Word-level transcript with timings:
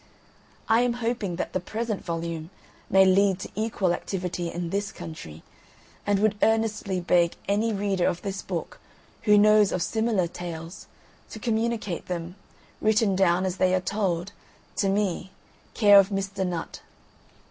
I 0.67 0.81
am 0.81 0.93
hoping 0.93 1.35
that 1.35 1.53
the 1.53 1.59
present 1.59 2.03
volume 2.03 2.49
may 2.89 3.05
lead 3.05 3.37
to 3.41 3.51
equal 3.53 3.93
activity 3.93 4.49
in 4.51 4.71
this 4.71 4.91
country, 4.91 5.43
and 6.07 6.17
would 6.17 6.39
earnestly 6.41 6.99
beg 6.99 7.33
any 7.47 7.71
reader 7.71 8.07
of 8.07 8.23
this 8.23 8.41
book 8.41 8.79
who 9.25 9.37
knows 9.37 9.71
of 9.71 9.83
similar 9.83 10.25
tales, 10.25 10.87
to 11.29 11.37
communicate 11.37 12.07
them, 12.07 12.35
written 12.81 13.15
down 13.15 13.45
as 13.45 13.57
they 13.57 13.75
are 13.75 13.79
told, 13.79 14.31
to 14.77 14.89
me, 14.89 15.29
care 15.75 15.99
of 15.99 16.09
Mr. 16.09 16.47
Nutt. 16.47 16.81